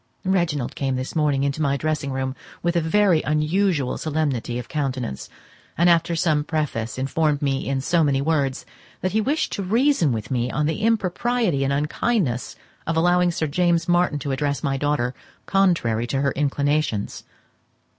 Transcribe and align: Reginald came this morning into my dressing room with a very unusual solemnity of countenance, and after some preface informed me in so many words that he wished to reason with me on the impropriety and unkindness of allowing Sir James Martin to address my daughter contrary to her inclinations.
Reginald 0.25 0.73
came 0.73 0.95
this 0.95 1.15
morning 1.15 1.43
into 1.43 1.61
my 1.61 1.77
dressing 1.77 2.11
room 2.11 2.35
with 2.63 2.75
a 2.75 2.81
very 2.81 3.21
unusual 3.21 3.99
solemnity 3.99 4.57
of 4.57 4.67
countenance, 4.67 5.29
and 5.77 5.91
after 5.91 6.15
some 6.15 6.43
preface 6.43 6.97
informed 6.97 7.43
me 7.43 7.69
in 7.69 7.81
so 7.81 8.03
many 8.03 8.19
words 8.19 8.65
that 9.01 9.11
he 9.11 9.21
wished 9.21 9.51
to 9.53 9.61
reason 9.61 10.11
with 10.11 10.31
me 10.31 10.49
on 10.49 10.65
the 10.65 10.81
impropriety 10.81 11.63
and 11.63 11.71
unkindness 11.71 12.55
of 12.87 12.97
allowing 12.97 13.29
Sir 13.29 13.45
James 13.45 13.87
Martin 13.87 14.17
to 14.17 14.31
address 14.31 14.63
my 14.63 14.75
daughter 14.75 15.13
contrary 15.45 16.07
to 16.07 16.21
her 16.21 16.31
inclinations. 16.31 17.23